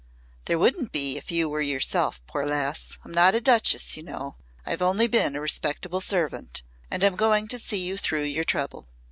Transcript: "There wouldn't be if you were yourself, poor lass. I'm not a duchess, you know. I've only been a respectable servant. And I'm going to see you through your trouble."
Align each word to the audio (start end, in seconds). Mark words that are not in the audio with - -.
"There 0.45 0.57
wouldn't 0.57 0.91
be 0.91 1.15
if 1.15 1.29
you 1.29 1.47
were 1.47 1.61
yourself, 1.61 2.21
poor 2.25 2.43
lass. 2.47 2.97
I'm 3.05 3.11
not 3.11 3.35
a 3.35 3.39
duchess, 3.39 3.95
you 3.95 4.01
know. 4.01 4.35
I've 4.65 4.81
only 4.81 5.05
been 5.05 5.35
a 5.35 5.41
respectable 5.41 6.01
servant. 6.01 6.63
And 6.89 7.03
I'm 7.03 7.15
going 7.15 7.47
to 7.49 7.59
see 7.59 7.85
you 7.85 7.97
through 7.97 8.23
your 8.23 8.43
trouble." 8.43 8.87